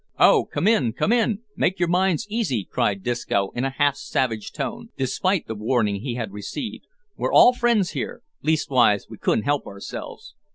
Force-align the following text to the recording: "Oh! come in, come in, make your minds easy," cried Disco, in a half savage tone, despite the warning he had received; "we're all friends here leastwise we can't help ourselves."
"Oh! 0.17 0.45
come 0.51 0.67
in, 0.67 0.93
come 0.93 1.11
in, 1.11 1.41
make 1.55 1.77
your 1.77 1.87
minds 1.87 2.25
easy," 2.27 2.63
cried 2.63 3.03
Disco, 3.03 3.51
in 3.53 3.65
a 3.65 3.69
half 3.69 3.95
savage 3.97 4.51
tone, 4.51 4.89
despite 4.97 5.45
the 5.45 5.53
warning 5.53 5.97
he 6.01 6.15
had 6.15 6.31
received; 6.33 6.85
"we're 7.17 7.31
all 7.31 7.53
friends 7.53 7.91
here 7.91 8.23
leastwise 8.41 9.07
we 9.11 9.19
can't 9.19 9.45
help 9.45 9.67
ourselves." 9.67 10.33